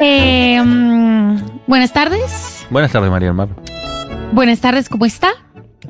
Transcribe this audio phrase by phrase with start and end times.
[0.00, 0.62] Eh,
[1.66, 2.66] buenas tardes.
[2.70, 3.48] Buenas tardes, María del Mar.
[4.32, 5.30] Buenas tardes, ¿cómo está?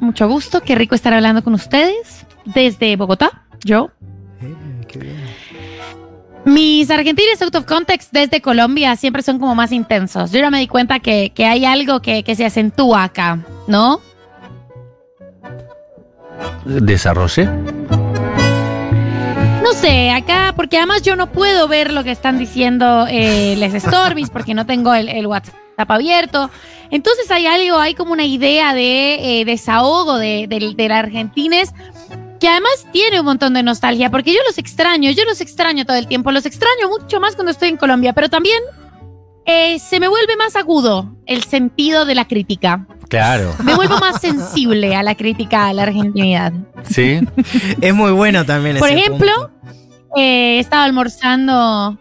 [0.01, 3.91] Mucho gusto, qué rico estar hablando con ustedes desde Bogotá, yo.
[6.45, 10.31] Mis argentinos out of context desde Colombia siempre son como más intensos.
[10.31, 14.01] Yo ya me di cuenta que, que hay algo que, que se acentúa acá, ¿no?
[16.65, 17.49] ¿Desarrolle?
[19.69, 23.83] No sé, acá, porque además yo no puedo ver lo que están diciendo eh, les
[23.83, 26.51] Stormies porque no tengo el, el WhatsApp abierto.
[26.91, 31.75] Entonces hay algo, hay como una idea de eh, desahogo de, de, de la argentines
[32.41, 35.99] que además tiene un montón de nostalgia, porque yo los extraño, yo los extraño todo
[35.99, 38.63] el tiempo, los extraño mucho más cuando estoy en Colombia, pero también
[39.45, 42.87] eh, se me vuelve más agudo el sentido de la crítica.
[43.09, 43.55] Claro.
[43.65, 46.53] Me vuelvo más sensible a la crítica a la argentinidad.
[46.85, 47.21] Sí.
[47.81, 49.75] Es muy bueno también Por ese ejemplo, punto.
[50.17, 51.99] eh, he estado almorzando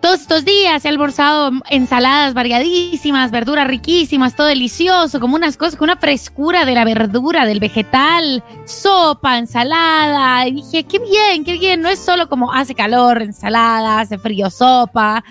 [0.00, 5.90] todos estos días, he almorzado ensaladas variadísimas, verduras riquísimas, todo delicioso, como unas cosas, con
[5.90, 10.46] una frescura de la verdura, del vegetal, sopa, ensalada.
[10.48, 14.50] Y dije, qué bien, qué bien, no es solo como hace calor, ensalada, hace frío,
[14.50, 15.22] sopa.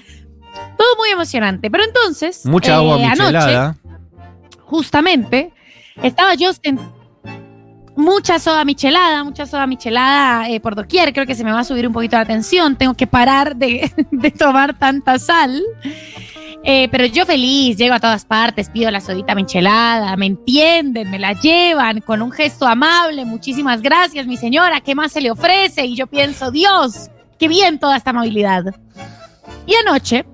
[0.77, 1.69] Todo muy emocionante.
[1.69, 3.77] Pero entonces, Mucha eh, agua anoche, michelada.
[4.71, 5.53] Justamente,
[6.01, 6.79] estaba yo sen-
[7.95, 11.13] mucha soda michelada, mucha soda michelada eh, por doquier.
[11.13, 12.77] Creo que se me va a subir un poquito la tensión.
[12.77, 15.61] Tengo que parar de, de tomar tanta sal.
[16.63, 21.17] Eh, pero yo feliz, llego a todas partes, pido la sodita michelada, me entienden, me
[21.19, 23.25] la llevan con un gesto amable.
[23.25, 24.79] Muchísimas gracias, mi señora.
[24.81, 25.85] ¿Qué más se le ofrece?
[25.85, 28.63] Y yo pienso, Dios, qué bien toda esta amabilidad.
[29.65, 30.25] Y anoche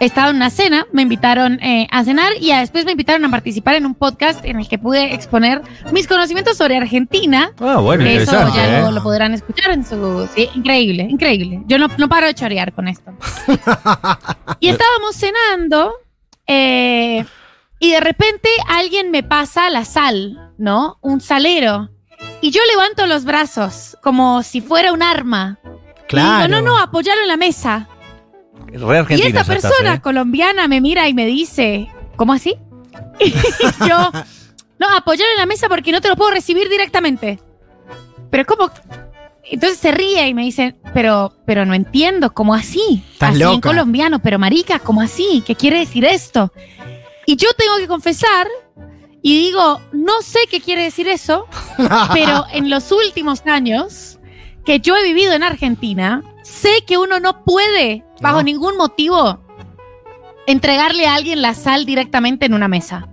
[0.00, 3.30] estaba en una cena, me invitaron eh, a cenar y a- después me invitaron a
[3.30, 7.52] participar en un podcast en el que pude exponer mis conocimientos sobre Argentina.
[7.60, 8.82] Ah, bueno, Eso ya ¿eh?
[8.82, 10.28] lo, lo podrán escuchar en su...
[10.34, 11.62] Sí, increíble, increíble.
[11.66, 13.12] Yo no, no paro de chorear con esto.
[14.60, 15.92] y estábamos cenando
[16.46, 17.24] eh,
[17.80, 20.98] y de repente alguien me pasa la sal, ¿no?
[21.00, 21.90] Un salero.
[22.40, 25.58] Y yo levanto los brazos como si fuera un arma.
[26.08, 26.44] Claro.
[26.44, 27.88] Y digo, no, no, apoyarlo en la mesa.
[28.72, 30.00] Re Y esta ya estás, persona ¿eh?
[30.00, 32.54] colombiana me mira y me dice, ¿cómo así?
[33.20, 33.32] Y
[33.88, 34.10] yo,
[34.78, 37.40] no, apoyarlo en la mesa porque no te lo puedo recibir directamente.
[38.30, 38.70] Pero ¿cómo?
[39.50, 43.02] Entonces se ríe y me dice, pero, pero no entiendo, ¿cómo así?
[43.12, 43.70] Estás así en loca.
[43.70, 45.42] colombiano, pero marica, ¿cómo así?
[45.46, 46.52] ¿Qué quiere decir esto?
[47.26, 48.46] Y yo tengo que confesar
[49.22, 51.46] y digo, no sé qué quiere decir eso,
[52.12, 54.18] pero en los últimos años
[54.64, 58.42] que yo he vivido en Argentina, sé que uno no puede, bajo No.
[58.44, 59.40] ningún motivo,
[60.46, 63.08] entregarle a alguien la sal directamente en una mesa.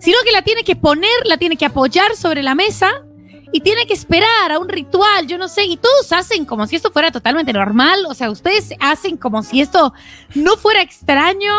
[0.00, 2.90] Sino que la tiene que poner, la tiene que apoyar sobre la mesa
[3.52, 6.76] y tiene que esperar a un ritual, yo no sé, y todos hacen como si
[6.76, 9.94] esto fuera totalmente normal, o sea, ustedes hacen como si esto
[10.34, 11.52] no fuera extraño,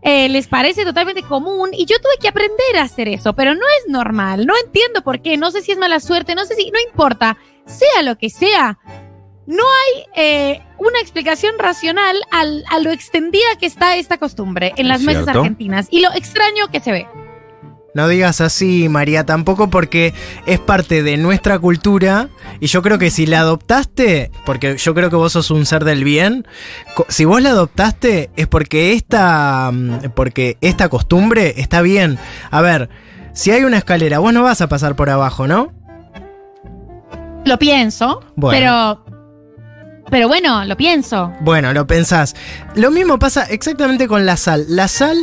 [0.00, 3.60] eh, les parece totalmente común, y yo tuve que aprender a hacer eso, pero no
[3.78, 6.70] es normal, no entiendo por qué, no sé si es mala suerte, no sé si,
[6.70, 7.36] no importa,
[7.66, 8.78] sea lo que sea,
[9.46, 14.88] no hay eh, una explicación racional al- a lo extendida que está esta costumbre en
[14.88, 15.40] las mesas ¿Cierto?
[15.40, 17.06] argentinas y lo extraño que se ve.
[17.94, 20.12] No digas así, María, tampoco porque
[20.44, 22.28] es parte de nuestra cultura
[22.60, 25.82] y yo creo que si la adoptaste, porque yo creo que vos sos un ser
[25.84, 26.46] del bien,
[27.08, 32.18] si vos la adoptaste es porque esta, mm, porque esta costumbre está bien.
[32.50, 32.90] A ver,
[33.32, 35.72] si hay una escalera, vos no vas a pasar por abajo, ¿no?
[37.46, 39.00] Lo pienso, Bueno.
[39.05, 39.05] pero
[40.10, 41.32] pero bueno, lo pienso.
[41.40, 42.34] Bueno, lo pensás.
[42.74, 44.66] Lo mismo pasa exactamente con la sal.
[44.68, 45.16] La sal,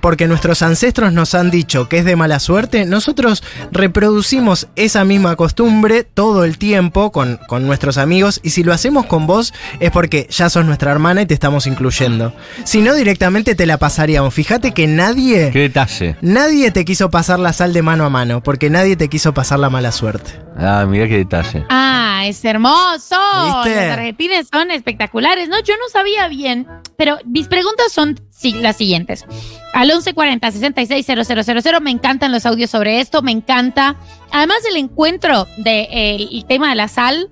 [0.00, 3.42] porque nuestros ancestros nos han dicho que es de mala suerte, nosotros
[3.72, 9.06] reproducimos esa misma costumbre todo el tiempo con, con nuestros amigos y si lo hacemos
[9.06, 12.34] con vos es porque ya sos nuestra hermana y te estamos incluyendo.
[12.64, 14.34] Si no, directamente te la pasaríamos.
[14.34, 15.50] Fíjate que nadie...
[15.52, 16.16] Qué detalle.
[16.20, 19.58] Nadie te quiso pasar la sal de mano a mano, porque nadie te quiso pasar
[19.58, 20.45] la mala suerte.
[20.58, 21.64] Ah, mira qué detalle.
[21.68, 23.16] Ah, es hermoso.
[23.44, 23.74] ¿Viste?
[23.74, 25.48] Los argentines son espectaculares.
[25.48, 26.66] No, yo no sabía bien,
[26.96, 29.26] pero mis preguntas son sí, las siguientes.
[29.74, 33.96] Al 1140 660000 me encantan los audios sobre esto, me encanta.
[34.32, 37.28] Además el encuentro del tema de la sal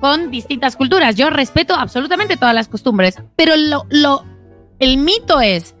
[0.00, 1.16] con distintas culturas.
[1.16, 4.24] Yo respeto absolutamente todas las costumbres, pero lo, lo,
[4.78, 5.74] el mito es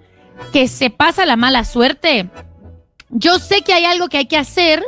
[0.52, 2.30] que se pasa la mala suerte.
[3.10, 4.82] Yo sé que hay algo que hay que hacer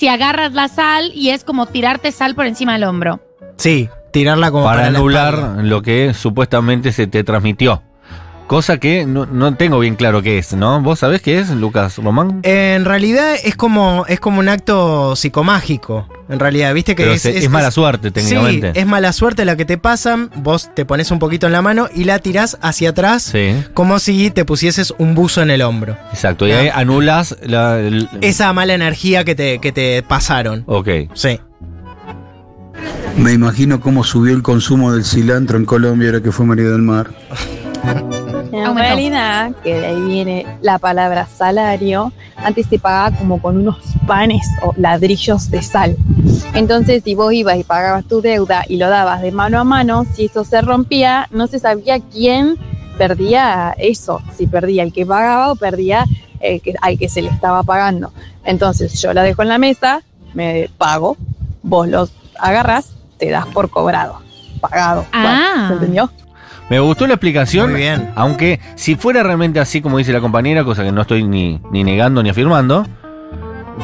[0.00, 3.20] si agarras la sal y es como tirarte sal por encima del hombro.
[3.56, 7.82] Sí, tirarla como Para para, la anular lo que supuestamente se te transmitió.
[8.50, 10.80] Cosa que no, no tengo bien claro qué es, ¿no?
[10.82, 12.40] ¿Vos sabés qué es, Lucas Román?
[12.42, 16.08] En realidad es como, es como un acto psicomágico.
[16.28, 18.72] En realidad, viste que Pero es, es, es mala suerte, técnicamente.
[18.74, 20.30] Sí, es mala suerte la que te pasan.
[20.34, 24.00] Vos te pones un poquito en la mano y la tirás hacia atrás, Sí, como
[24.00, 25.96] si te pusieses un buzo en el hombro.
[26.12, 26.48] exacto.
[26.48, 27.78] Y ahí anulas la.
[27.78, 30.64] el- Esa mala energía que te, que te pasaron.
[30.66, 30.88] Ok.
[31.14, 31.38] Sí.
[33.16, 36.82] Me imagino cómo subió el consumo del cilantro en Colombia ahora que fue María del
[36.82, 37.12] Mar.
[38.52, 38.88] En Aumentó.
[38.88, 43.76] realidad, que de ahí viene la palabra salario, antes se pagaba como con unos
[44.06, 45.96] panes o ladrillos de sal.
[46.54, 50.04] Entonces, si vos ibas y pagabas tu deuda y lo dabas de mano a mano,
[50.14, 52.56] si eso se rompía, no se sabía quién
[52.98, 56.04] perdía eso, si perdía el que pagaba o perdía
[56.40, 58.12] el que, al que se le estaba pagando.
[58.44, 60.02] Entonces, yo la dejo en la mesa,
[60.34, 61.16] me pago,
[61.62, 64.20] vos los agarras, te das por cobrado,
[64.60, 65.04] pagado.
[65.12, 65.22] Ah.
[65.22, 66.10] Bueno, ¿se entendió?
[66.70, 67.72] Me gustó la explicación.
[67.72, 68.10] Muy bien.
[68.14, 71.84] Aunque si fuera realmente así como dice la compañera, cosa que no estoy ni, ni
[71.84, 72.86] negando ni afirmando,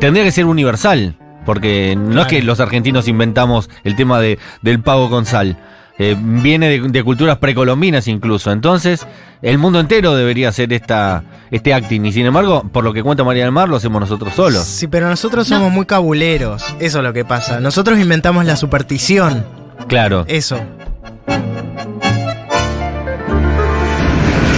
[0.01, 1.17] tendría que ser universal.
[1.45, 5.57] Porque no es que los argentinos inventamos el tema de, del pago con sal.
[5.99, 8.51] Eh, viene de, de culturas precolombinas incluso.
[8.51, 9.07] Entonces,
[9.43, 12.05] el mundo entero debería hacer esta, este acting.
[12.05, 14.63] Y sin embargo, por lo que cuenta María del Mar, lo hacemos nosotros solos.
[14.65, 16.63] Sí, pero nosotros somos muy cabuleros.
[16.81, 17.61] Eso es lo que pasa.
[17.61, 19.45] Nosotros inventamos la superstición.
[19.89, 20.25] Claro.
[20.29, 20.61] Eso.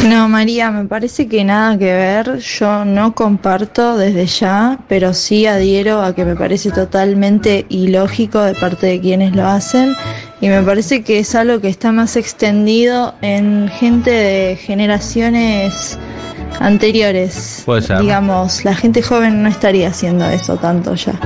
[0.06, 2.38] No, María, me parece que nada que ver.
[2.38, 8.54] Yo no comparto desde ya, pero sí adhiero a que me parece totalmente ilógico de
[8.54, 9.96] parte de quienes lo hacen.
[10.40, 15.98] Y me parece que es algo que está más extendido en gente de generaciones
[16.60, 17.62] anteriores.
[17.66, 18.00] Puede ser.
[18.00, 21.18] Digamos, la gente joven no estaría haciendo eso tanto ya.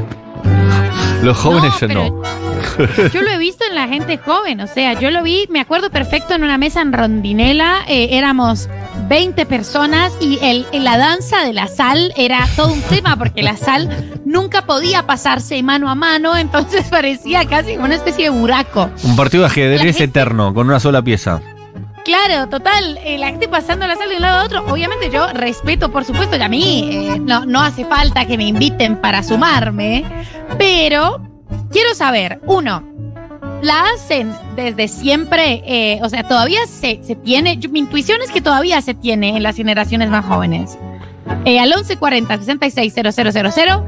[1.26, 3.08] Los jóvenes ya pero no.
[3.12, 5.90] Yo lo he visto en la gente joven, o sea, yo lo vi, me acuerdo
[5.90, 8.68] perfecto en una mesa en Rondinela, eh, éramos
[9.08, 13.56] 20 personas y el, la danza de la sal era todo un tema porque la
[13.56, 13.88] sal
[14.24, 18.90] nunca podía pasarse mano a mano, entonces parecía casi como una especie de buraco.
[19.04, 21.40] Un partido de ajedrez gente- eterno, con una sola pieza.
[22.04, 25.28] Claro, total, eh, la gente pasando la sal de un lado a otro, obviamente yo
[25.28, 29.22] respeto, por supuesto, que a mí eh, no, no hace falta que me inviten para
[29.22, 30.04] sumarme,
[30.58, 31.20] pero
[31.70, 32.82] quiero saber, uno,
[33.62, 35.62] ¿la hacen desde siempre?
[35.64, 39.36] Eh, o sea, todavía se, se tiene, yo- mi intuición es que todavía se tiene
[39.36, 40.76] en las generaciones más jóvenes.
[41.44, 43.80] Eh, al 1140 660000,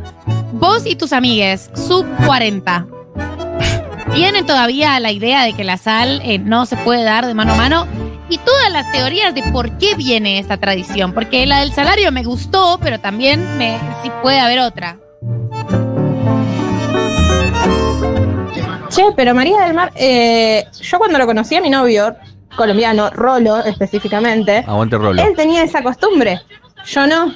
[0.52, 2.86] vos y tus amigues, sub 40.
[4.14, 7.54] Tienen todavía la idea de que la sal eh, no se puede dar de mano
[7.54, 7.86] a mano
[8.28, 11.12] y todas las teorías de por qué viene esta tradición.
[11.12, 14.96] Porque la del salario me gustó, pero también me, sí puede haber otra.
[18.88, 22.14] Che, pero María del Mar, eh, yo cuando lo conocí a mi novio,
[22.56, 25.20] colombiano, Rolo específicamente, Aguante rolo.
[25.20, 26.40] él tenía esa costumbre,
[26.86, 27.34] yo no.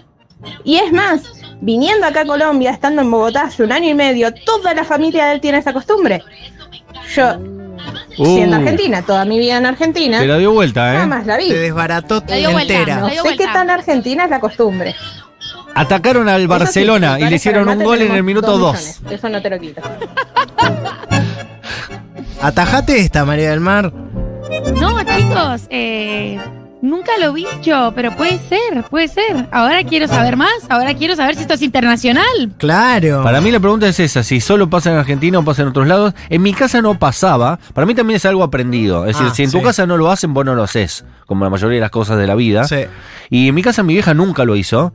[0.62, 1.22] Y es más,
[1.60, 5.26] viniendo acá a Colombia, estando en Bogotá hace un año y medio, toda la familia
[5.26, 6.22] de él tiene esa costumbre.
[7.14, 7.38] Yo,
[8.16, 10.98] siendo Uh, argentina, toda mi vida en Argentina, Te la dio vuelta, ¿eh?
[10.98, 11.48] jamás la vi.
[11.48, 13.00] Te desbarató La dio vuelta, entera.
[13.00, 14.94] No dio sé qué tan argentina es la costumbre.
[15.74, 18.72] Atacaron al Eso sí, Barcelona y le hicieron un gol en el minuto dos 2.
[18.74, 19.80] millones, Eso no te lo quito.
[22.42, 23.92] Atajate esta, María del Mar.
[24.80, 26.38] No, chicos, eh,
[26.82, 29.48] nunca lo vi yo, pero puede ser, puede ser.
[29.52, 32.24] Ahora quiero saber más, ahora quiero saber si esto es internacional.
[32.58, 33.22] Claro.
[33.22, 35.86] Para mí la pregunta es esa, si solo pasa en Argentina o pasa en otros
[35.86, 36.14] lados.
[36.28, 39.06] En mi casa no pasaba, para mí también es algo aprendido.
[39.06, 41.44] Es decir, Ah, si en tu casa no lo hacen, vos no lo haces, como
[41.44, 42.64] la mayoría de las cosas de la vida.
[42.64, 42.84] Sí.
[43.30, 44.92] Y en mi casa mi vieja nunca lo hizo,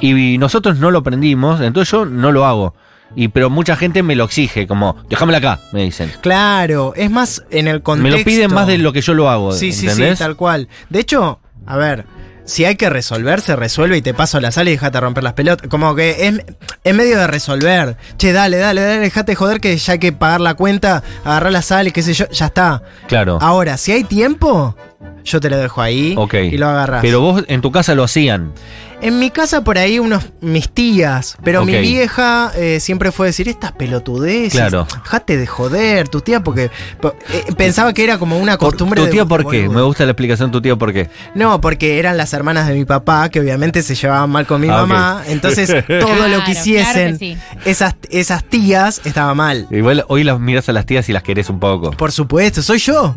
[0.00, 2.74] y nosotros no lo aprendimos, entonces yo no lo hago.
[3.16, 6.10] Y pero mucha gente me lo exige, como, déjamela acá, me dicen.
[6.20, 8.10] Claro, es más en el contexto.
[8.10, 10.18] Me lo piden más de lo que yo lo hago, Sí, sí, ¿entendés?
[10.18, 10.68] sí, tal cual.
[10.90, 12.06] De hecho, a ver,
[12.44, 15.32] si hay que resolver, se resuelve y te paso la sala y dejate romper las
[15.32, 15.68] pelotas.
[15.68, 16.44] Como que es,
[16.82, 17.96] es medio de resolver.
[18.18, 21.62] Che, dale, dale, dale, dejate joder que ya hay que pagar la cuenta, agarrar la
[21.62, 22.82] sal y qué sé yo, ya está.
[23.06, 23.38] Claro.
[23.40, 24.76] Ahora, si hay tiempo,
[25.24, 26.16] yo te lo dejo ahí
[26.50, 27.00] y lo agarras.
[27.00, 28.52] Pero vos en tu casa lo hacían.
[29.00, 33.48] En mi casa por ahí unos mis tías, pero mi vieja eh, siempre fue decir
[33.48, 34.52] estas pelotudeces.
[34.52, 34.86] Claro.
[35.04, 36.70] Dejate de joder, tu tía, porque
[37.00, 39.62] po- eh, pensaba que era como una Por- costumbre ¿Tu tía de por qué?
[39.62, 39.72] boludo.
[39.78, 41.10] Me gusta la explicación tu tía por qué.
[41.34, 44.68] No, porque eran las hermanas de mi papá, que obviamente se llevaban mal con mi
[44.68, 45.22] Ah, mamá.
[45.26, 47.36] Entonces, todo lo Claro, que hiciesen claro que sí.
[47.66, 49.66] esas, esas tías estaba mal.
[49.70, 51.90] Igual hoy las miras a las tías y las querés un poco.
[51.90, 53.14] Por supuesto, soy yo.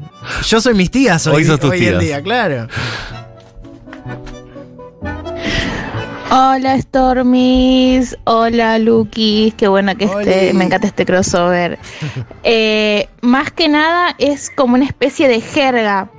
[0.47, 1.99] Yo soy mis tías hoy, Hoy sos tus hoy en tías.
[2.01, 2.67] día, claro.
[6.29, 11.79] Hola Stormis, hola Lukis, qué bueno que esté, me encanta este crossover.
[12.43, 16.09] Eh, más que nada es como una especie de jerga.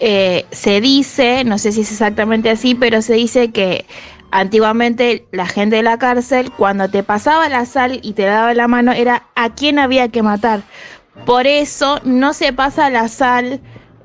[0.00, 3.86] eh, se dice, no sé si es exactamente así, pero se dice que
[4.30, 8.68] antiguamente la gente de la cárcel, cuando te pasaba la sal y te daba la
[8.68, 10.62] mano, era a quién había que matar.
[11.26, 13.60] Por eso no se pasa la sal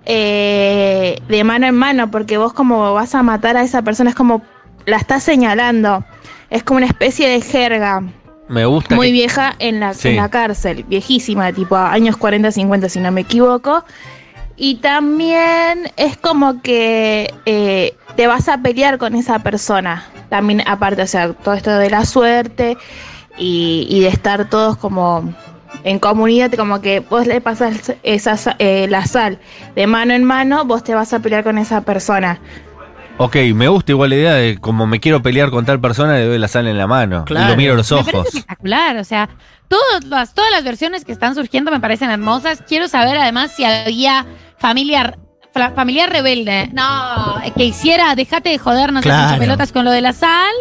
[0.05, 4.15] eh, de mano en mano, porque vos como vas a matar a esa persona es
[4.15, 4.41] como
[4.85, 6.03] la estás señalando.
[6.49, 8.01] Es como una especie de jerga
[8.47, 8.95] Me gusta.
[8.95, 10.09] muy que- vieja en la, Sí.
[10.09, 13.83] en la cárcel, viejísima, tipo años 40, 50 si no me equivoco.
[14.57, 20.03] Y también es como que eh, te vas a pelear con esa persona.
[20.29, 22.77] También aparte, o sea, todo esto de la suerte
[23.37, 25.33] y, y de estar todos como
[25.85, 29.39] en comunidad, como que vos le pasas esa, sa- eh, la sal
[29.75, 32.39] de mano en mano, vos te vas a pelear con esa persona.
[33.21, 36.25] Ok, me gusta igual la idea de como me quiero pelear con tal persona, le
[36.25, 37.23] doy la sal en la mano.
[37.25, 37.49] Y Claro.
[37.49, 38.27] lo miro a los Me parece ojos.
[38.27, 39.29] espectacular, o sea,
[39.67, 42.63] todas las, todas las versiones que están surgiendo me parecen hermosas.
[42.65, 44.25] Quiero saber además si había
[44.57, 45.17] familia,
[45.53, 49.37] fa- familia rebelde, no, que hiciera, déjate de jodernos Claro.
[49.37, 50.53] pelotas con lo de la sal.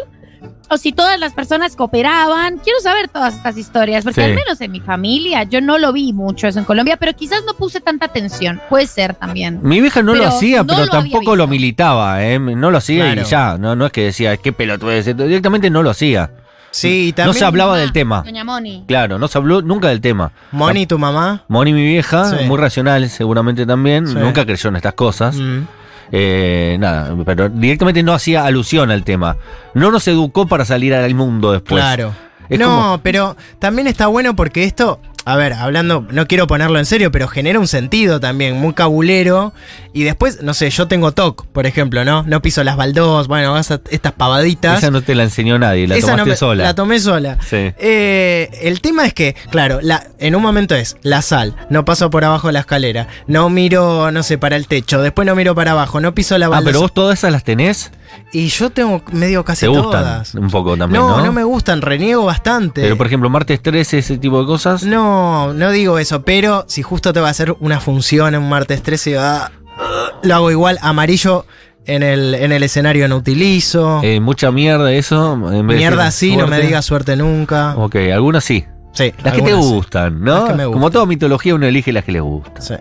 [0.70, 2.58] O si todas las personas cooperaban.
[2.58, 4.26] Quiero saber todas estas historias, porque Sí.
[4.26, 7.42] al menos en mi familia yo no lo vi mucho eso en Colombia, pero quizás
[7.46, 8.60] no puse tanta atención.
[8.68, 9.60] Puede ser también.
[9.62, 12.38] Mi vieja no lo Pero hacía, no pero lo tampoco lo militaba, ¿eh?
[12.38, 13.22] No lo hacía Claro.
[13.22, 13.56] y ya.
[13.58, 15.06] No, no es que decía, qué pelotudez.
[15.16, 16.30] Directamente no lo hacía.
[16.70, 17.34] Sí, y No también.
[17.38, 18.22] se hablaba Mamá, del tema.
[18.22, 18.84] Doña Moni.
[18.86, 20.32] Claro, no se habló nunca del tema.
[20.52, 21.44] Moni, tu mamá.
[21.48, 22.44] Moni, mi vieja, Sí.
[22.44, 24.14] muy racional seguramente también, Sí.
[24.14, 25.34] nunca creyó en estas cosas.
[25.36, 25.62] Mm.
[26.12, 29.36] Eh, nada, pero directamente no hacía alusión al tema.
[29.74, 31.82] No nos educó para salir al mundo después.
[31.82, 32.14] Claro.
[32.48, 35.00] Es no, como- pero también está bueno porque esto,
[35.30, 39.52] a ver, hablando, no quiero ponerlo en serio, pero genera un sentido también, muy cabulero.
[39.92, 42.22] Y después, no sé, yo tengo TOC, por ejemplo, ¿no?
[42.22, 44.78] No piso las baldós, bueno, estas pavaditas.
[44.78, 46.64] Esa no te la enseñó nadie, la Esa no tomaste me- sola.
[46.64, 47.38] La tomé sola.
[47.46, 47.72] Sí.
[47.78, 52.10] Eh, el tema es que, claro, la, en un momento es la sal, no paso
[52.10, 55.54] por abajo de la escalera, no miro, no sé, para el techo, después no miro
[55.54, 56.68] para abajo, no piso la Ah, baldosa.
[56.70, 57.90] pero vos todas esas las tenés.
[58.32, 60.34] Y yo tengo medio casi Te gustan todas.
[60.34, 61.24] un poco también, no, ¿no?
[61.26, 62.82] no me gustan, reniego bastante.
[62.82, 64.82] Pero por ejemplo, martes 13, ese tipo de cosas.
[64.84, 68.48] No, no digo eso, pero si justo te va a hacer una función en un
[68.48, 71.46] martes 13, ah, ah, lo hago igual, amarillo
[71.86, 74.00] en el, en el escenario no utilizo.
[74.02, 75.32] Eh, mucha mierda eso.
[75.34, 77.74] en vez de Mierda decir sí, no me digas suerte nunca.
[77.76, 78.64] Ok, algunas sí.
[78.92, 79.54] Sí, Las que te sí.
[79.54, 80.34] gustan, ¿no?
[80.34, 80.72] Las que me gustan.
[80.72, 82.62] Como toda mitología, uno elige las que le gustan.
[82.62, 82.74] Sí.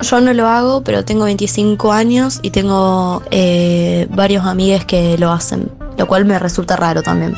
[0.00, 5.30] Yo no lo hago, pero tengo 25 años y tengo eh, varios amigues que lo
[5.30, 7.34] hacen, lo cual me resulta raro también.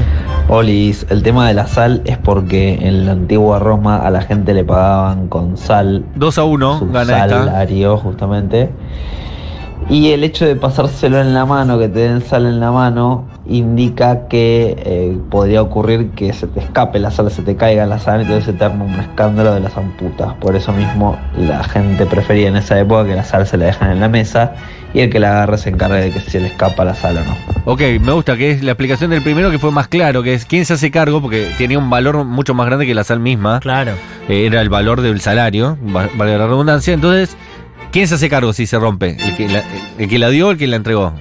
[0.48, 4.52] Olis, el tema de la sal es porque en la antigua Roma a la gente
[4.52, 7.44] le pagaban con sal 2 a 1, su gana esta.
[7.44, 8.70] salario justamente.
[9.88, 13.26] Y el hecho de pasárselo en la mano, que te den sal en la mano,
[13.50, 17.98] indica que eh, podría ocurrir que se te escape la sal, se te caiga la
[17.98, 20.34] sal, entonces se te arma un escándalo de las amputas.
[20.34, 23.90] Por eso mismo la gente prefería en esa época que la sal se la dejan
[23.90, 24.54] en la mesa
[24.94, 27.24] y el que la agarre se encargue de que se le escapa la sal o
[27.24, 27.36] no.
[27.72, 30.44] Ok, me gusta que es la explicación del primero que fue más claro, que es
[30.46, 33.60] quién se hace cargo, porque tenía un valor mucho más grande que la sal misma.
[33.60, 33.92] Claro.
[34.28, 36.94] Eh, era el valor del salario, va- valga la redundancia.
[36.94, 37.36] Entonces,
[37.92, 39.16] ¿quién se hace cargo si se rompe?
[39.20, 39.62] El que la,
[39.98, 41.12] el que la dio o el que la entregó.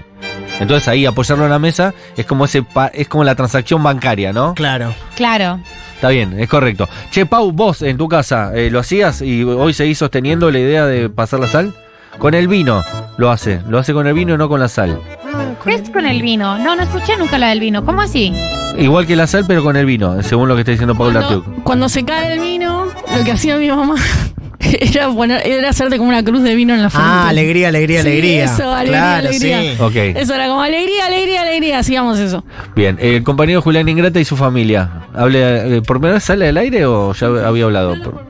[0.60, 4.34] Entonces ahí apoyarlo en la mesa es como ese pa- es como la transacción bancaria,
[4.34, 4.54] ¿no?
[4.56, 4.94] Claro.
[5.16, 5.60] Claro.
[5.96, 6.88] Está bien, es correcto.
[7.12, 10.86] Che, Pau, vos en tu casa, eh, ¿lo hacías y hoy seguís sosteniendo la idea
[10.86, 11.74] de pasar la sal?
[12.18, 12.84] Con el vino
[13.18, 15.00] lo hace, lo hace con el vino y no con la sal.
[15.63, 16.58] ¿Qué es con el vino?
[16.58, 17.86] No, no escuché nunca la del vino.
[17.86, 18.34] ¿Cómo así?
[18.78, 21.44] Igual que la sal, pero con el vino, según lo que está diciendo Paul Artiuk.
[21.44, 22.86] Cuando, cuando se cae el vino,
[23.18, 23.96] lo que hacía mi mamá
[24.82, 27.08] era, poner, era hacerte como una cruz de vino en la frente.
[27.10, 28.44] Ah, alegría, alegría, Sí, alegría.
[28.46, 29.62] eso, alegría, claro, alegría.
[29.62, 30.13] sí.
[30.18, 31.80] Eso era como alegría, alegría, alegría.
[31.80, 32.44] Hacíamos eso.
[32.75, 32.98] bien.
[33.00, 34.89] El compañero Julián Ingrata y su familia.
[35.13, 37.96] Hable, eh, ¿Por primera vez sale al aire o ya había hablado?
[38.04, 38.22] Por,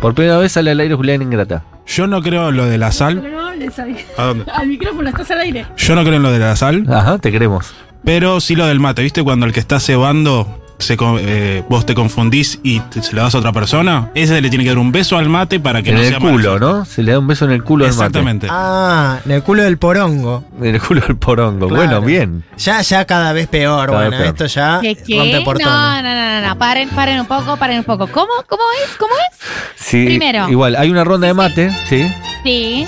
[0.00, 1.62] por primera vez sale al aire Julián Ingrata.
[1.86, 3.22] Yo no creo en lo de la sal.
[3.30, 3.96] No hables ahí.
[4.16, 4.44] ¿A dónde?
[4.54, 5.66] Al micrófono, estás al aire.
[5.76, 7.74] Yo no creo en lo de la sal, Ajá, te queremos.
[8.04, 9.02] pero sí lo del mate.
[9.02, 13.14] ¿Viste cuando el que está cebando, se, co- eh, vos te confundís y te- se
[13.14, 14.10] lo das a otra persona?
[14.14, 16.18] Ese le tiene que dar un beso al mate para que En no el sea
[16.20, 16.66] mala culo, suerte.
[16.66, 16.84] ¿no?
[16.84, 18.04] Se le da un beso en el culo al mate.
[18.06, 18.46] Exactamente.
[18.50, 20.44] Ah, en el culo del porongo.
[20.60, 21.68] En el culo del porongo.
[21.68, 21.84] Claro.
[21.84, 22.44] Bueno, bien.
[22.58, 23.86] Ya, ya cada vez peor.
[23.86, 24.34] Cada bueno, vez peor.
[24.34, 25.18] esto ya ¿Qué, qué?
[25.18, 25.72] rompe portones.
[25.72, 26.58] No, no, no, no, no.
[26.58, 28.06] Paren, paren un poco, paren un poco.
[28.08, 28.32] ¿Cómo?
[28.48, 28.96] ¿Cómo es?
[28.96, 29.38] ¿Cómo es?
[29.76, 30.48] Sí, Primero.
[30.48, 32.02] Igual, hay una ronda de mate, ¿sí?
[32.04, 32.12] Sí.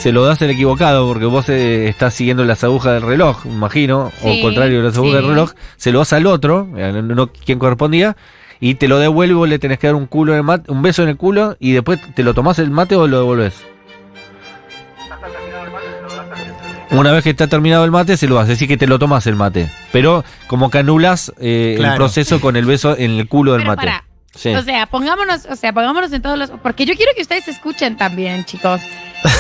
[0.01, 4.11] Se lo das el equivocado porque vos eh, estás siguiendo las agujas del reloj, imagino,
[4.21, 5.17] Sí, o contrario de las agujas sí.
[5.19, 5.51] del reloj.
[5.77, 8.17] Se lo das al otro, eh, no, no quien correspondía,
[8.61, 10.83] y te lo devuelve vos le tenés que dar un culo en el mate, un
[10.83, 13.55] beso en el culo, y después te lo tomás el mate o lo devolvés.
[16.93, 18.99] Una vez que está terminado el mate, se lo das, es decir que te lo
[18.99, 19.71] tomas el mate.
[19.93, 23.77] Pero como que anulas eh, el proceso con el beso en el culo del Pero
[23.77, 23.93] mate.
[24.35, 24.55] Sí.
[24.55, 26.51] O sea, pongámonos, o sea, pongámonos en todos los.
[26.51, 28.81] Porque yo quiero que ustedes escuchen también, chicos.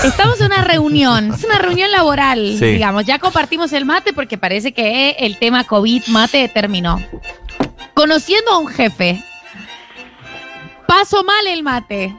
[0.04, 2.64] Estamos en una reunión, es una reunión laboral, Sí.
[2.66, 3.04] digamos.
[3.04, 7.00] Ya compartimos el mate porque parece que el tema COVID mate terminó.
[7.94, 9.22] Conociendo a un jefe,
[10.86, 12.14] paso mal el mate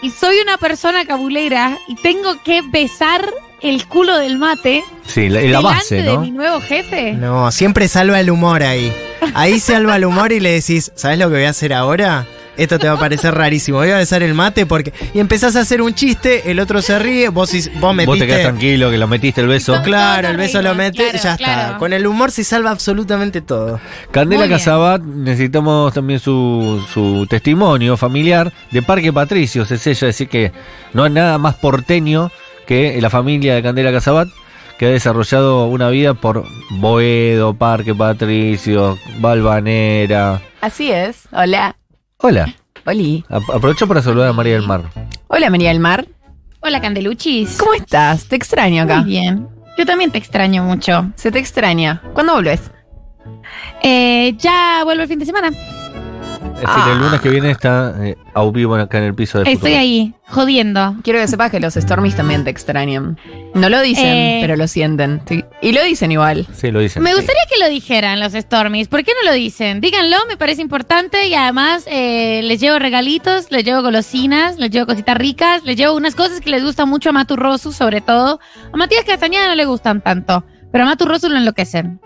[0.00, 3.28] y soy una persona cabulera y tengo que besar
[3.60, 6.20] el culo del mate Sí, la, base, de ¿no?
[6.20, 7.12] mi nuevo jefe.
[7.12, 8.92] No, siempre salva el humor ahí.
[9.34, 12.26] Ahí salva el humor y le decís, ¿sabes lo que voy a hacer ahora?
[12.56, 13.78] Esto te va a parecer rarísimo.
[13.78, 14.92] Voy a besar el mate porque.
[15.14, 18.06] Y empezás a hacer un chiste, el otro se ríe, vos, vos metiste.
[18.06, 19.80] Vos te quedás tranquilo que lo metiste el beso.
[19.82, 21.62] Claro, el beso lo metes, claro, ya claro.
[21.62, 21.78] está.
[21.78, 23.80] Con el humor se salva absolutamente todo.
[24.10, 24.48] Candela.
[24.48, 29.70] Casabat, necesitamos también su, su testimonio familiar de Parque Patricios.
[29.70, 30.52] Es ella decir que
[30.92, 32.30] no hay nada más porteño
[32.66, 34.28] que la familia de Candela Casabat,
[34.78, 40.42] que ha desarrollado una vida por Boedo, Parque Patricios, Balvanera.
[40.60, 41.28] Así es.
[41.32, 41.76] Hola.
[42.22, 42.54] Hola,
[42.86, 43.24] Oli.
[43.28, 44.82] a- aprovecho para saludar a María del Mar.
[45.28, 46.06] Hola, María del Mar.
[46.60, 47.56] Hola, Candeluchis.
[47.58, 48.26] ¿Cómo estás?
[48.26, 48.98] Te extraño acá.
[49.00, 49.48] Muy bien.
[49.76, 51.10] Yo también te extraño mucho.
[51.16, 52.00] Se te extraña.
[52.14, 52.70] ¿Cuándo volvés?
[53.82, 55.50] Eh, ya vuelvo el fin de semana.
[56.54, 59.44] Es decir, el lunes que viene está eh, a vivo acá en el piso de
[59.44, 59.76] Estoy Futuro.
[59.78, 60.94] ahí, jodiendo.
[61.02, 63.18] Quiero que sepas que los Stormies también te extrañan.
[63.54, 64.38] No lo dicen, Eh.
[64.40, 65.20] pero lo sienten.
[65.26, 65.44] Sí.
[65.60, 66.46] Y lo dicen igual.
[66.52, 67.02] Sí, lo dicen.
[67.02, 68.88] Me gustaría que lo dijeran los Stormies.
[68.88, 69.80] ¿Por qué no lo dicen?
[69.80, 74.86] Díganlo, me parece importante y además eh, les llevo regalitos, les llevo golosinas, les llevo
[74.86, 78.38] cositas ricas, les llevo unas cosas que les gustan mucho a Matu Rosu, sobre todo.
[78.72, 82.00] A Matías Castañeda no le gustan tanto, pero a Matu Rosu lo enloquecen.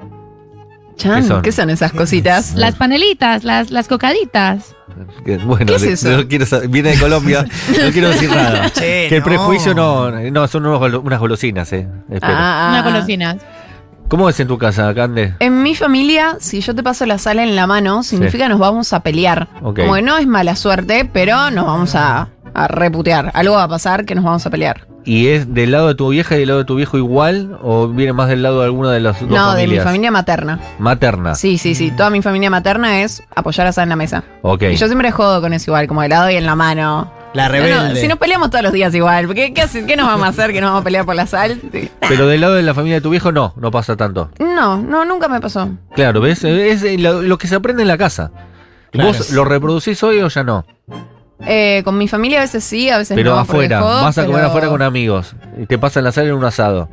[0.97, 1.43] Chan, ¿Qué son?
[1.43, 2.55] ¿qué son esas cositas?
[2.55, 4.75] Las panelitas, las, las cocaditas.
[5.45, 6.09] Bueno, ¿Qué es de- eso?
[6.17, 8.71] no quiero sa- viene de Colombia, no quiero decir nada.
[8.73, 9.25] Che, Que el no.
[9.26, 11.87] prejuicio no, no son unos unas golosinas, eh.
[12.11, 12.33] Espero.
[12.35, 13.37] Ah, Unas golosinas.
[14.09, 15.35] ¿Cómo es en tu casa, Cande?
[15.41, 18.61] En mi familia, si yo te paso la sal en la mano, significa que nos
[18.61, 19.49] vamos a pelear.
[19.62, 19.81] Ok.
[19.81, 23.30] Como que no es mala suerte, pero nos vamos a, a reputear.
[23.34, 24.86] Algo va a pasar que nos vamos a pelear.
[25.04, 27.58] ¿Y es del lado de tu vieja y del lado de tu viejo igual?
[27.62, 30.58] ¿O viene más del lado de alguna de las dos no, de mi familia materna.
[30.78, 31.34] Materna.
[31.36, 31.92] Sí, sí, sí.
[31.92, 34.25] Toda mi familia materna es apoyar a sal en la mesa.
[34.42, 34.62] Ok.
[34.62, 37.12] Y yo siempre jodo con eso igual, como de lado y en la mano.
[37.34, 37.90] La rebelde.
[37.90, 40.30] no, si nos peleamos todos los días igual, ¿qué, qué, hace- qué nos vamos a
[40.30, 41.60] hacer que nos vamos a pelear por la sal?
[42.08, 44.30] Pero del lado de la familia de tu viejo no, no pasa tanto.
[44.40, 45.69] No, no, nunca me pasó.
[45.95, 46.42] Claro, ¿ves?
[46.45, 48.30] Es lo, lo que se aprende en la casa.
[48.90, 49.08] Claro.
[49.08, 50.64] ¿Vos lo reproducís hoy o ya no?
[51.40, 53.36] Eh, con mi familia a veces sí, a veces Pero no.
[53.44, 56.26] porque afuera, jodo, vas a comer pero- afuera con amigos y te pasan la sal
[56.26, 56.88] en un asado.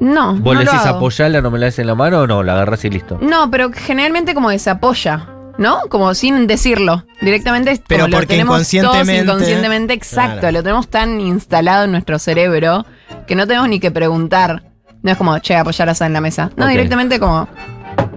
[0.00, 2.42] No, ¿Vos no le decís apoyarla, no me la des en la mano o no?
[2.42, 3.18] La agarrás y listo.
[3.22, 5.26] No, pero generalmente como que se apoya,
[5.58, 5.80] ¿no?
[5.88, 7.04] Como sin decirlo.
[7.22, 10.40] Directamente es Pero como lo porque tenemos inconscientemente- todos inconscientemente, exacto.
[10.40, 10.52] Claro.
[10.52, 12.84] Lo tenemos tan instalado en nuestro cerebro
[13.26, 14.64] que no tenemos ni que preguntar.
[15.02, 16.50] No es como, che, apoyar a sal en la mesa.
[16.56, 17.48] No, directamente como,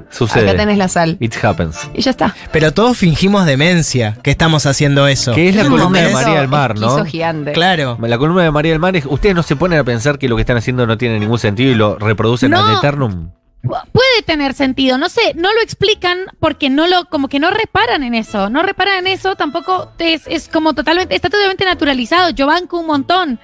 [0.09, 0.49] Sucede.
[0.49, 1.17] acá tenés la sal.
[1.19, 1.77] It happens.
[1.93, 2.35] Y ya está.
[2.51, 5.33] Pero todos fingimos demencia que estamos haciendo eso.
[5.33, 7.05] Que es la columna de María del Mar, ¿no?
[7.05, 7.51] gigante.
[7.51, 7.97] Claro.
[8.01, 10.35] La columna de María del Mar es, ustedes no se ponen a pensar que lo
[10.35, 12.59] que están haciendo no tiene ningún sentido y lo reproducen No.
[12.65, 13.31] ad eternum.
[13.61, 18.03] Puede tener sentido, no sé, no lo explican porque no lo, como que no reparan
[18.03, 22.47] en eso, no reparan en eso, tampoco es, es como totalmente, está totalmente naturalizado, yo
[22.47, 23.37] banco un montón.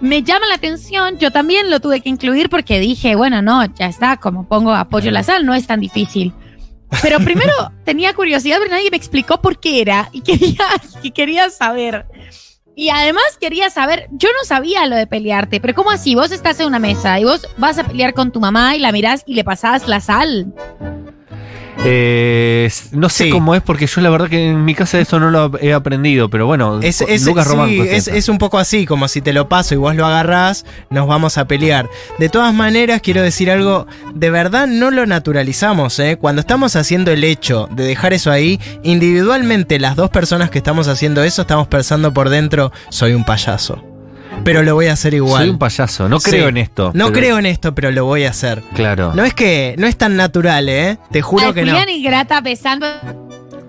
[0.00, 3.86] Me llama la atención, yo también lo tuve que incluir porque dije, bueno, no, ya
[3.86, 6.34] está, como pongo apoyo a la sal, no es tan difícil.
[7.02, 7.52] Pero primero
[7.84, 10.64] tenía curiosidad, pero nadie me explicó por qué era y quería,
[11.02, 12.06] y quería saber.
[12.78, 16.14] Y además quería saber, yo no sabía lo de pelearte, pero ¿cómo así?
[16.14, 18.92] Vos estás en una mesa y vos vas a pelear con tu mamá y la
[18.92, 20.52] mirás y le pasás la sal.
[21.88, 23.30] Eh, no sé Sí.
[23.30, 26.28] cómo es porque yo la verdad que en mi casa eso no lo he aprendido,
[26.28, 29.48] pero bueno, Es, es- Lucas sí, es, es un poco así, como si te lo
[29.48, 31.88] paso y vos lo agarrás, nos vamos a pelear.
[32.18, 36.16] De todas maneras, quiero decir algo, de verdad no lo naturalizamos, ¿eh?
[36.20, 40.88] Cuando estamos haciendo el hecho de dejar eso ahí, individualmente las dos personas que estamos
[40.88, 43.82] haciendo eso estamos pensando por dentro, soy un payaso.
[44.44, 45.42] Pero lo voy a hacer igual.
[45.42, 46.30] Soy un payaso, no Sí.
[46.30, 46.92] creo en esto.
[46.94, 48.62] No pero- creo en esto, pero lo voy a hacer.
[48.74, 49.12] Claro.
[49.14, 50.98] No es que no es tan natural, ¿eh?
[51.10, 51.72] Te juro Ay, que no.
[51.72, 52.86] Julián y Grata besando.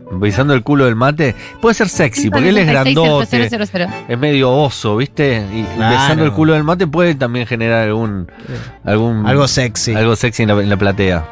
[0.10, 1.36] Besando el culo del mate.
[1.62, 3.50] Puede ser sexy, porque él es 96 grandote.
[3.90, 4.06] 000.
[4.08, 5.44] Es medio oso, ¿viste?
[5.54, 5.96] Y Claro.
[6.00, 8.32] besando el culo del mate puede también generar algún.
[8.86, 9.94] algún Algo sexy.
[9.96, 11.26] Algo sexy en la, en la platea.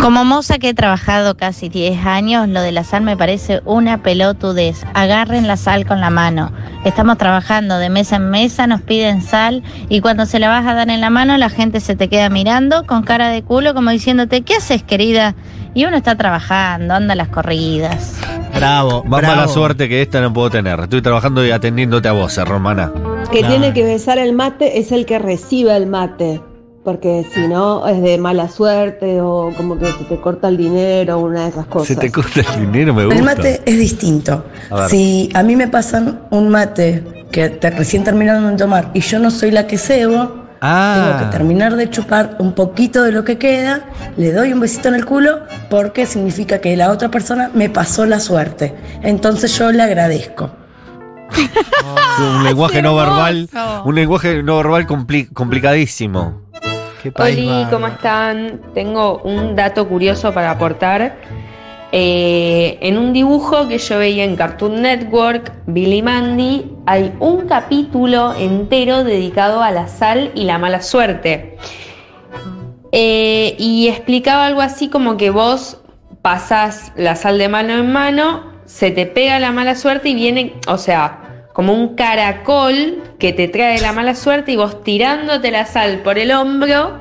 [0.00, 4.02] Como moza que he trabajado casi 10 años, lo de la sal me parece una
[4.02, 4.84] pelotudez.
[4.94, 6.52] Agarren la sal con la mano.
[6.84, 10.74] Estamos trabajando de mesa en mesa, nos piden sal y cuando se la vas a
[10.74, 13.90] dar en la mano la gente se te queda mirando con cara de culo como
[13.90, 15.34] diciéndote, ¿qué haces querida?
[15.74, 18.18] Y uno está trabajando, anda a las corridas.
[18.54, 19.04] Bravo.
[19.04, 19.36] Más bravo.
[19.36, 20.80] mala suerte que esta no puedo tener.
[20.80, 22.92] Estoy trabajando y atendiéndote a vos, eh, Romana.
[23.30, 26.40] Que tiene que besar el mate es el que recibe el mate.
[26.84, 31.18] Porque si no es de mala suerte o como que se te corta el dinero
[31.18, 31.88] o una de esas cosas.
[31.88, 33.18] Se te corta el dinero, me gusta.
[33.18, 34.44] El mate es distinto.
[34.70, 34.88] A.
[34.88, 39.18] Si a mí me pasan un mate que te- recién terminaron de tomar y yo
[39.18, 40.94] no soy la que cebo, Ah.
[41.16, 43.84] tengo que terminar de chupar un poquito de lo que queda,
[44.16, 48.06] le doy un besito en el culo porque significa que la otra persona me pasó
[48.06, 48.74] la suerte.
[49.02, 50.50] Entonces yo le agradezco.
[52.36, 53.48] un lenguaje no verbal,
[53.84, 56.48] un lenguaje no verbal compli- complicadísimo.
[57.16, 58.60] Oli, ¿cómo están?
[58.74, 61.16] Tengo un dato curioso para aportar.
[61.92, 68.32] Eh, en un dibujo que yo veía en Cartoon Network, Billy Mandy, hay un capítulo
[68.34, 71.56] entero dedicado a la sal y la mala suerte.
[72.92, 75.80] Eh, y explicaba algo así como que vos
[76.22, 80.54] pasás la sal de mano en mano, se te pega la mala suerte y viene,
[80.68, 85.66] o sea, como un caracol que te trae la mala suerte y vos tirándote la
[85.66, 86.98] sal por el hombro,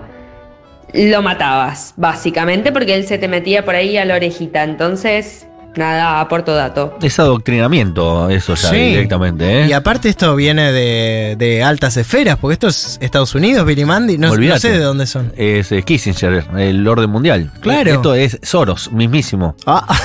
[0.93, 4.63] lo matabas, básicamente, porque él se te metía por ahí a la orejita.
[4.63, 6.97] Entonces, nada, aporto dato.
[7.01, 8.75] Es adoctrinamiento, eso ya Sí.
[8.75, 9.67] directamente, ¿eh?
[9.67, 14.17] Y aparte esto viene de, de altas esferas, porque esto es Estados Unidos, Billy Mandy,
[14.17, 15.31] no, sé de dónde son.
[15.37, 17.51] Es Kissinger, el orden mundial.
[17.61, 17.91] Claro.
[17.91, 19.55] Esto es Soros, mismísimo.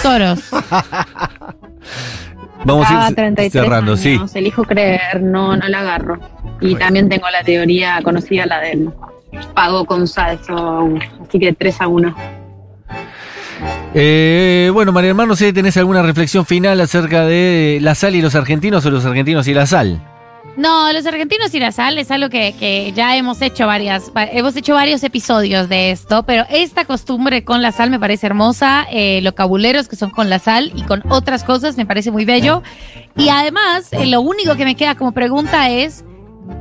[0.03, 0.41] Soros.
[2.65, 4.15] Vamos a ir 33 cerrando, sí.
[4.15, 6.19] años, Elijo creer, no, no la agarro.
[6.61, 8.91] Y también tengo la teoría conocida, la del
[9.55, 10.89] pago con salso,
[11.27, 12.17] así que 3 a 1.
[13.95, 18.15] Eh, bueno, María Hermano, no sé si tenés alguna reflexión final acerca de la sal
[18.15, 20.01] y los argentinos o los argentinos y la sal.
[20.57, 24.23] No, los argentinos y la sal es algo que, que ya hemos hecho varias, va-
[24.25, 28.87] hemos hecho varios episodios de esto, pero esta costumbre con la sal me parece hermosa,
[28.91, 32.25] eh, los cabuleros que son con la sal y con otras cosas me parece muy
[32.25, 32.63] bello.
[33.17, 36.05] Y además, eh, lo único que me queda como pregunta es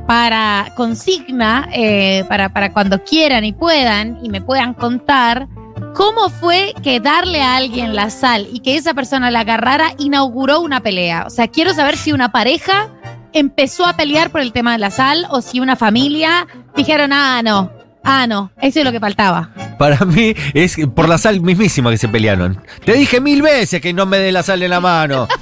[0.08, 5.46] para consigna, eh, para, para cuando quieran y puedan y me puedan contar.
[5.94, 10.60] ¿Cómo fue que darle a alguien la sal y que esa persona la agarrara inauguró
[10.60, 11.24] una pelea?
[11.26, 12.88] O sea, quiero saber si una pareja
[13.34, 17.42] empezó a pelear por el tema de la sal o si una familia dijeron, ah,
[17.42, 17.70] no,
[18.02, 19.50] ah, no, eso es lo que faltaba.
[19.78, 22.62] Para mí es por la sal mismísima que se pelearon.
[22.84, 25.28] Te dije mil veces que no me dé la sal en la mano.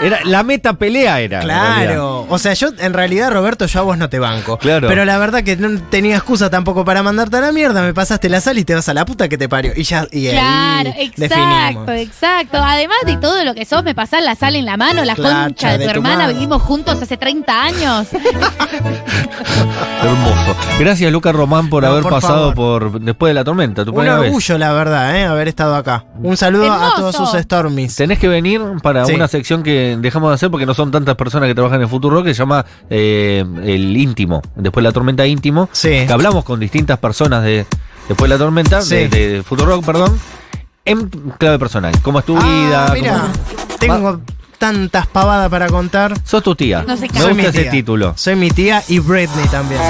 [0.00, 1.40] Era, la meta pelea era.
[1.40, 4.56] Claro, o sea, yo en realidad, Roberto, yo a vos no te banco.
[4.58, 4.88] Claro.
[4.88, 8.28] Pero la verdad que no tenía excusa tampoco para mandarte a la mierda, me pasaste
[8.28, 9.72] la sal y te vas a la puta que te parió.
[9.76, 11.88] Y ya, y Claro, ahí exacto, definimos.
[11.90, 12.58] exacto.
[12.62, 15.44] Además de todo lo que sos, me pasás la sal en la mano, la Claro,
[15.44, 16.34] concha de tu de tu hermana, madre.
[16.34, 18.08] vivimos juntos hace 30 años.
[20.02, 20.56] Hermoso.
[20.78, 22.90] Gracias, Lucas Román, por No, haber por pasado favor.
[22.92, 23.84] por después de la tormenta.
[23.84, 24.10] Tu Un vez.
[24.12, 25.24] orgullo, la verdad, ¿eh?
[25.24, 26.04] haber estado acá.
[26.22, 27.94] Un saludo a todos sus Stormies.
[27.96, 29.14] Tenés que venir para Sí.
[29.14, 32.22] una sección que dejamos de hacer porque no son tantas personas que trabajan en Futuro
[32.22, 34.42] que se llama eh, el íntimo.
[34.56, 35.68] Después de la tormenta íntimo.
[35.72, 35.88] Sí.
[36.06, 37.66] Que hablamos con distintas personas de
[38.08, 38.94] después de la tormenta, Sí.
[38.94, 40.18] de, de Futuro perdón,
[40.84, 41.92] en clave personal.
[42.02, 42.90] ¿Cómo es tu Ah, vida?
[42.94, 44.20] mira, ¿Cómo- tengo
[44.58, 46.14] tantas pavadas para contar.
[46.24, 46.84] Sos tu tía.
[46.86, 48.12] No se Me gusta ese título.
[48.16, 49.80] Soy mi tía y Britney también.